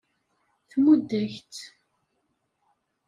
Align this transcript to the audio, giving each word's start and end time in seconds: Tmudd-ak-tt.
Tmudd-ak-tt. 0.69 1.55